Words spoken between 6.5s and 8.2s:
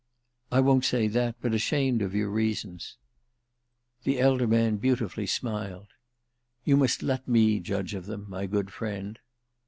"You must let me judge of